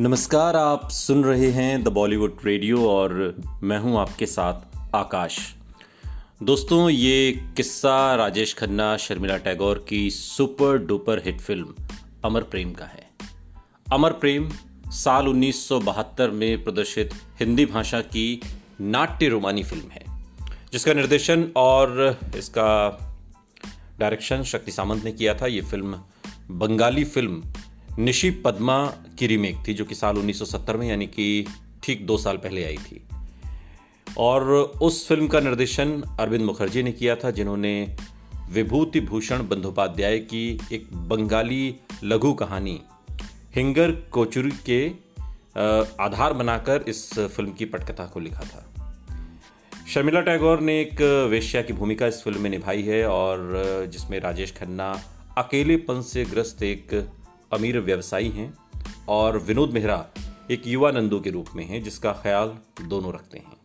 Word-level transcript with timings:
नमस्कार, 0.00 0.56
आप 0.56 0.90
सुन 0.90 1.24
रहे 1.24 1.50
हैं 1.50 1.84
द 1.84 1.88
बॉलीवुड 1.88 2.36
रेडियो 2.44 2.90
और 2.90 3.12
मैं 3.62 3.78
हूँ 3.78 3.98
आपके 3.98 4.26
साथ 4.26 4.94
आकाश। 4.94 5.38
दोस्तों, 6.42 6.90
ये 6.90 7.32
किस्सा 7.56 8.14
राजेश 8.14 8.54
खन्ना, 8.54 8.96
शर्मिला 8.96 9.36
टैगोर 9.36 9.84
की 9.88 10.10
super 10.10 10.78
duper 10.78 11.22
hit 11.24 11.40
film 11.40 11.74
Amar 12.24 12.42
Prem 12.42 12.72
का 12.72 12.84
है। 12.84 13.06
अमर 13.92 14.12
प्रेम 14.12 14.48
साल 14.90 15.28
1972 15.28 16.30
में 16.30 16.64
प्रदर्शित 16.64 17.14
हिंदी 17.40 17.66
भाषा 17.66 18.00
की 18.00 18.40
नाट्य 18.80 19.28
रोमानी 19.28 19.62
फ़िल्म 19.62 19.90
है, 19.90 20.04
जिसका 20.72 20.92
निर्देशन 20.92 21.52
और 21.56 22.18
इसका 22.36 22.70
डायरेक्शन 23.98 24.42
शक्ति 24.42 24.72
सामंत 24.72 25.04
ने 25.04 25.12
किया 25.12 25.34
था। 25.34 25.46
ये 25.46 25.60
फ़िल्म 25.60 26.00
बंगाली 26.50 27.04
फ़िल्म 27.04 27.42
निशी 27.98 28.30
पद्मा 28.30 28.84
की 29.18 29.26
रीमेक 29.26 29.56
थी, 29.68 29.74
जो 29.74 29.84
कि 29.84 29.94
साल 29.94 30.16
1970 30.16 30.76
में, 30.76 30.86
यानी 30.88 31.06
कि 31.06 31.46
ठीक 31.82 32.06
दो 32.06 32.16
साल 32.18 32.36
पहले 32.36 32.64
आई 32.64 32.76
थी। 32.76 33.02
और 34.18 34.50
उस 34.82 35.06
फ़िल्म 35.08 35.26
का 35.28 35.40
निर्देशन 35.40 36.02
अरविंद 36.20 36.44
मुखर्जी 36.44 36.82
ने 36.82 36.92
किया 36.92 37.16
था, 37.16 37.30
जिन्होंने 37.30 37.96
विभूति 38.50 39.00
भूषण 39.00 39.46
बंदोपाध्याय 39.48 40.18
की 40.18 40.60
एक 40.72 40.88
बंगाली 41.08 41.74
लघु 42.04 42.32
कहानी, 42.34 42.80
हिंगर 43.54 43.90
कोचुरी 44.12 44.50
के 44.68 44.86
आधार 46.04 46.32
बनाकर 46.32 46.84
इस 46.88 47.12
फ़िल्म 47.14 47.52
की 47.52 47.64
पटकथा 47.64 48.06
को 48.06 48.20
लिखा 48.20 48.44
था। 48.44 48.64
शर्मिला 49.88 50.20
टैगोर 50.20 50.60
ने 50.60 50.80
एक 50.80 51.00
वेश्या 51.30 51.62
की 51.62 51.72
भूमिका 51.72 52.06
इस 52.06 52.22
फ़िल्म 52.22 52.40
में 52.40 52.50
निभाई 52.50 52.82
है, 52.82 53.06
और 53.06 53.86
जिसमें 53.92 54.18
राजेश 54.20 54.52
खन्ना 54.52 54.92
अकेलेपन 55.38 56.00
से 56.02 56.24
ग्रस्त 56.24 56.62
एक 56.62 56.94
अमीर 57.52 57.78
व्यवसायी 57.80 58.28
हैं 58.28 58.52
और 59.08 59.38
विनोद 59.38 59.70
मेहरा 59.70 60.04
एक 60.50 60.66
युवा 60.66 60.90
नंदू 60.90 61.20
के 61.20 61.30
रूप 61.30 61.46
में 61.56 61.64
हैं, 61.64 61.82
जिसका 61.82 62.12
ख्याल 62.12 62.52
दोनों 62.82 63.12
रखते 63.14 63.38
हैं। 63.38 63.56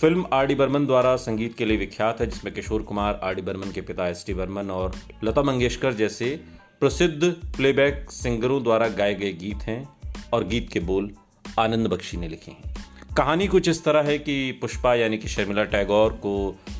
फ़िल्म 0.00 0.26
आर 0.32 0.46
डी 0.46 0.54
बर्मन 0.54 0.86
द्वारा 0.86 1.16
संगीत 1.16 1.56
के 1.56 1.64
लिए 1.64 1.76
विख्यात 1.76 2.20
है, 2.20 2.26
जिसमें 2.26 2.54
किशोर 2.54 2.82
कुमार, 2.82 3.20
आर 3.24 3.34
डी 3.34 3.42
बर्मन 3.42 3.72
के 3.72 3.80
पिता 3.80 4.08
एस 4.08 4.24
टी 4.26 4.34
बर्मन 4.34 4.70
और 4.70 4.92
लता 5.24 5.42
मंगेशकर 5.42 5.94
जैसे 5.94 6.40
प्रसिद्ध 6.80 7.24
प्लेबैक 7.56 8.10
सिंगरों 8.10 8.62
द्वारा 8.62 8.88
गाए 8.88 9.14
गए 9.14 9.32
गीत 9.32 9.56
हैं 9.56 9.88
और 10.32 10.44
गीत 10.44 10.68
के 10.72 10.80
बोल 10.80 11.10
आनंद 11.58 11.86
बख्शी 11.86 12.16
ने 12.16 12.28
लिखे 12.28 12.50
हैं। 12.50 12.74
कहानी 13.16 13.46
कुछ 13.46 13.68
इस 13.68 13.84
तरह 13.84 14.02
है 14.02 14.18
कि 14.18 14.52
पुष्पा 14.52 14.94
यानी 14.94 15.18
कि 15.18 15.28
शर्मिला 15.28 15.64
टैगोर 15.64 16.12
को 16.12 16.34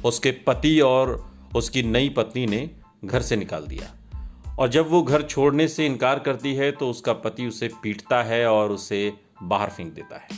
उसके 0.05 0.31
पति 0.47 0.81
और 0.81 1.31
उसकी 1.57 1.83
नई 1.83 2.09
पत्नी 2.09 2.47
ने 2.47 2.71
घर 3.05 3.23
से 3.23 3.37
निकाल 3.37 3.67
दिया। 3.67 3.95
और 4.59 4.69
जब 4.69 4.91
वो 4.91 5.03
घर 5.03 5.23
छोड़ने 5.23 5.69
से 5.69 5.87
इनकार 5.87 6.19
करती 6.19 6.55
है 6.55 6.71
तो 6.73 6.91
उसका 6.91 7.13
पति 7.13 7.47
उसे 7.47 7.69
पीटता 7.83 8.23
है 8.23 8.47
और 8.47 8.71
उसे 8.71 9.13
बाहर 9.43 9.71
फेंक 9.71 9.93
देता 9.95 10.17
है। 10.17 10.29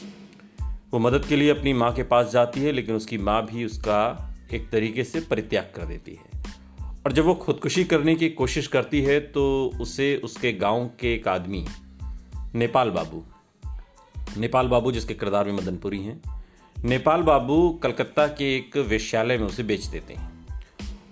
वो 0.91 0.99
मदद 0.99 1.25
के 1.25 1.37
लिए 1.37 1.51
अपनी 1.51 1.73
माँ 1.73 1.93
के 1.93 2.03
पास 2.03 2.31
जाती 2.31 2.61
है, 2.61 2.73
लेकिन 2.73 2.95
उसकी 2.95 3.19
माँ 3.19 3.45
भी 3.47 3.65
उसका 3.65 4.31
एक 4.53 4.71
तरीके 4.71 5.05
से 5.05 5.21
परित्याग 5.21 5.73
कर 5.77 5.85
देती 5.85 6.13
है। 6.13 6.45
और 7.07 7.13
जब 7.13 7.25
वो 7.25 7.35
खुदकुशी 7.35 7.85
करने 7.85 8.15
की 8.15 8.29
कोशिश 8.29 8.67
करती 8.67 9.03
है 9.03 9.21
तो 9.21 9.71
उसे 9.81 10.17
उसके 10.17 10.53
गाँव 10.53 10.91
के 11.01 11.15
एक 11.15 11.29
आदमी, 11.29 11.67
नेपाल 12.55 12.91
बाबू 12.91 13.25
नेपाल 14.39 14.69
बाबू 14.69 14.93
जिसके 14.93 15.15
किरदार 15.15 15.45
में 15.45 15.53
मदनपुरी 15.53 15.99
हैं, 15.99 16.23
नेपाल 16.77 17.23
बाबू 17.23 17.81
कलकत्ता 17.83 18.27
के 18.27 18.57
एक 18.57 18.77
वेश्यालय 18.77 19.39
में 19.39 19.47
उसे 19.47 19.63
बेच 19.63 19.85
देते 19.85 20.15
हैं। 20.15 20.63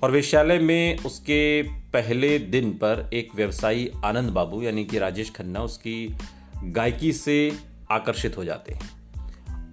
और 0.03 0.11
वेश्यालय 0.11 0.59
में 0.59 0.99
उसके 0.99 1.63
पहले 1.93 2.39
दिन 2.39 2.71
पर 2.71 3.11
एक 3.13 3.35
व्यवसायी 3.35 3.91
आनंद 4.05 4.31
बाबू, 4.31 4.63
यानी 4.63 4.85
कि 4.85 4.99
राजेश 4.99 5.31
खन्ना, 5.31 5.63
उसकी 5.63 6.17
गायकी 6.65 7.13
से 7.13 7.53
आकर्षित 7.91 8.37
हो 8.37 8.45
जाते 8.45 8.73
हैं। 8.73 8.91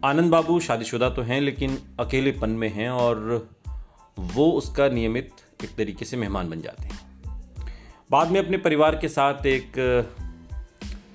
आनंद 0.06 0.32
बाबू 0.32 0.60
शादीशुदा 0.60 1.10
तो 1.10 1.22
हैं, 1.22 1.42
लेकिन 1.42 1.78
अकेलेपन 2.00 2.50
में 2.50 2.70
हैं 2.70 2.90
और 2.90 3.50
वो 4.20 4.52
उसका 4.52 4.90
नियमित 4.90 5.32
एक 5.64 5.76
तरीके 5.76 6.06
से 6.06 6.18
मेहमान 6.18 6.50
बन 6.50 6.62
जाते 6.62 6.84
हैं। 6.84 7.00
बाद 8.12 8.32
में 8.32 8.46
अपने 8.46 8.58
परिवार 8.58 8.96
के 8.96 9.10
साथ 9.10 9.46
एक 9.46 9.78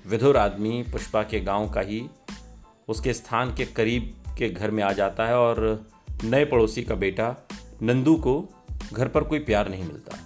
विधुर 0.07 0.37
आदमी, 0.37 0.83
पुष्पा 0.83 1.23
के 1.23 1.39
गाँव 1.39 1.69
का 1.69 1.81
ही, 1.81 2.07
उसके 2.87 3.13
स्थान 3.13 3.55
के 3.55 3.65
करीब 3.65 4.15
के 4.37 4.49
घर 4.49 4.71
में 4.71 4.83
आ 4.83 4.91
जाता 4.91 5.25
है 5.25 5.37
और 5.37 5.87
नए 6.23 6.45
पड़ोसी 6.45 6.83
का 6.83 6.95
बेटा 6.95 7.35
नंदू 7.81 8.15
को 8.15 8.49
घर 8.93 9.07
पर 9.07 9.23
कोई 9.23 9.39
प्यार 9.39 9.69
नहीं 9.69 9.83
मिलता। 9.83 10.24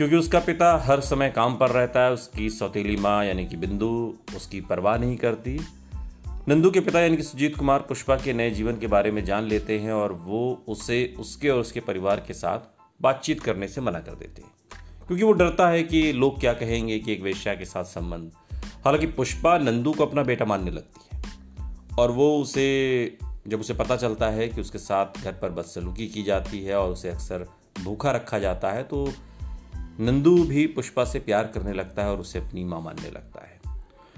क्योंकि 0.00 0.16
उसका 0.16 0.40
पिता 0.40 0.78
हर 0.78 1.00
समय 1.00 1.30
काम 1.30 1.56
पर 1.56 1.70
रहता 1.70 2.00
है, 2.00 2.12
उसकी 2.12 2.50
सौतीली 2.50 2.96
माँ 2.96 3.24
यानी 3.24 3.46
कि 3.46 3.56
बिंदु 3.56 4.14
उसकी 4.36 4.60
परवाह 4.60 4.98
नहीं 4.98 5.16
करती। 5.16 5.60
नंदू 6.48 6.70
के 6.70 6.80
पिता 6.80 7.00
यानी 7.00 7.16
कि 7.16 7.22
सुजीत 7.22 7.56
कुमार 7.56 7.78
पुष्पा 7.80 8.16
के 8.16 8.32
नए 8.32 8.50
जीवन 8.50 8.76
के 8.76 8.86
बारे 8.86 9.10
में 9.10 9.24
जान 9.24 9.44
लेते 9.44 9.78
हैं 9.78 9.92
और 9.92 10.12
वो 10.12 10.64
उसे, 10.68 11.14
उसके 11.18 11.48
और 11.48 11.60
उसके 11.60 11.80
परिवार 11.80 12.24
के 12.26 12.34
साथ 12.34 12.58
बातचीत 13.02 13.40
करने 13.40 13.68
से 13.68 13.80
मना 13.80 13.98
कर 13.98 14.14
देते 14.14 14.42
हैं। 14.42 14.50
क्योंकि 15.06 15.24
वो 15.24 15.32
डरता 15.32 15.68
है 15.68 15.82
कि 15.82 16.12
लोग 16.12 16.40
क्या 16.40 16.52
कहेंगे, 16.52 16.98
कि 16.98 17.12
एक 17.12 17.22
वेश्या 17.22 17.54
के 17.54 17.64
साथ 17.64 17.84
संबंध। 17.84 18.30
हालाँकि 18.84 19.06
पुष्पा 19.06 19.58
नंदू 19.58 19.92
को 19.92 20.06
अपना 20.06 20.22
बेटा 20.22 20.44
मानने 20.44 20.70
लगती 20.70 21.16
है 21.16 21.22
और 21.98 22.10
वो 22.10 22.38
उसे, 22.38 23.18
जब 23.48 23.60
उसे 23.60 23.74
पता 23.74 23.96
चलता 23.96 24.28
है 24.28 24.48
कि 24.48 24.60
उसके 24.60 24.78
साथ 24.78 25.24
घर 25.24 25.32
पर 25.32 25.50
बदसलूकी 25.50 26.06
की 26.06 26.22
जाती 26.22 26.64
है 26.64 26.76
और 26.76 26.92
उसे 26.92 27.08
अक्सर 27.08 27.46
भूखा 27.84 28.10
रखा 28.10 28.38
जाता 28.38 28.70
है 28.70 28.82
तो 28.82 29.12
नंदू 30.00 30.44
भी 30.44 30.66
पुष्पा 30.66 31.04
से 31.04 31.18
प्यार 31.18 31.46
करने 31.46 31.72
लगता 31.72 32.02
है 32.02 32.10
और 32.10 32.20
उसे 32.20 32.38
अपनी 32.38 32.64
माँ 32.64 32.80
मानने 32.80 33.10
लगता 33.10 33.46
है। 33.46 33.60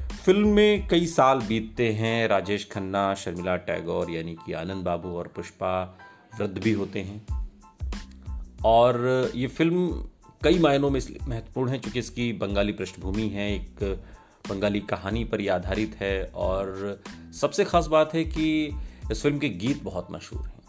फ़िल्म 0.09 0.49
में 0.49 0.89
कई 0.89 1.07
साल 1.07 1.41
बीतते 1.41 1.93
हैं। 1.93 2.29
राजेश 2.29 2.69
खन्ना, 2.73 3.15
शर्मिला 3.15 3.57
टैगोर 3.57 4.11
यानी 4.11 4.35
कि 4.35 4.53
आनंद 4.53 4.85
बाबू 4.85 5.09
और 5.09 5.27
पुष्पा 5.27 5.99
वृद्ध 6.39 6.59
भी 6.59 6.73
होते 6.73 7.01
हैं। 7.01 7.27
और 8.65 9.31
ये 9.35 9.47
फ़िल्म 9.47 9.91
कई 10.45 10.59
मायनों 10.59 10.91
में 10.91 10.99
इसलिए 10.99 11.19
महत्वपूर्ण 11.29 11.71
है 11.71 11.79
क्योंकि 11.79 11.99
इसकी 11.99 12.33
बंगाली 12.33 12.73
पृष्ठभूमि 12.73 13.29
है, 13.29 13.55
एक 13.55 14.01
बंगाली 14.49 14.81
कहानी 14.81 15.25
पर 15.25 15.41
यह 15.41 15.55
आधारित 15.55 15.97
है 16.01 16.25
और 16.35 17.01
सबसे 17.41 17.65
खास 17.65 17.87
बात 17.87 18.15
है 18.15 18.25
कि 18.25 18.73
इस 19.13 19.23
फ़िल्म 19.23 19.39
के 19.39 19.49
गीत 19.49 19.83
बहुत 19.83 20.09
मशहूर 20.11 20.47
हैं। 20.47 20.63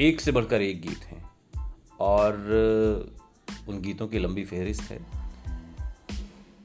एक 0.00 0.20
से 0.20 0.32
बढ़कर 0.32 0.62
एक 0.62 0.82
गीत 0.82 0.98
हैं। 0.98 1.30
और 2.00 3.21
उन 3.68 3.80
गीतों 3.80 4.08
की 4.08 4.18
लंबी 4.18 4.44
फहरिस्त 4.44 4.82
है। 4.82 5.06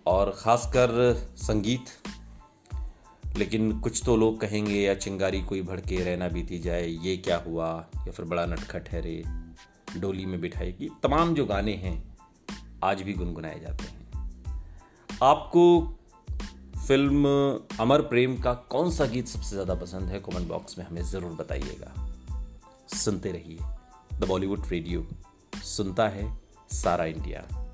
और 0.07 0.31
ख़ासकर 0.31 1.13
संगीत। 1.37 1.85
लेकिन 3.37 3.79
कुछ 3.79 4.01
तो 4.05 4.15
लोग 4.15 4.39
कहेंगे, 4.41 4.81
या 4.81 4.93
चिंगारी 4.93 5.41
कोई 5.41 5.61
भड़के, 5.61 5.97
रहना 5.97 6.27
बीती 6.27 6.59
जाए, 6.59 6.87
ये 6.87 7.17
क्या 7.17 7.37
हुआ? 7.37 7.87
या 7.95 8.11
फिर 8.11 8.25
बड़ा 8.25 8.45
नटखट 8.45 8.85
ठहरे 8.85 9.23
डोली 9.97 10.25
में 10.25 10.41
बिठाएगी 10.41 10.89
तमाम 11.03 11.33
जो 11.33 11.45
गाने 11.45 11.73
हैं, 11.73 12.17
आज 12.83 13.01
भी 13.01 13.13
गुनगुनाए 13.13 13.59
जाते 13.59 13.83
हैं। 13.83 13.97
आपको 15.23 15.93
फ़िल्म 16.87 17.25
अमर 17.79 18.01
प्रेम 18.01 18.37
का 18.37 18.53
कौन 18.53 18.91
सा 18.91 19.05
गीत 19.05 19.27
सबसे 19.27 19.49
ज़्यादा 19.49 19.75
पसंद 19.75 20.09
है, 20.09 20.19
कमेंट 20.19 20.47
बॉक्स 20.47 20.77
में 20.77 20.85
हमें 20.85 21.01
ज़रूर 21.01 21.31
बताइएगा। 21.31 22.07
सुनते 22.97 23.31
रहिए। 23.31 23.59
द 24.19 24.25
बॉलीवुड 24.27 24.65
रेडियो 24.67 25.07
सुनता 25.63 26.07
है 26.09 26.46
Sara 26.67 27.07
India. 27.07 27.66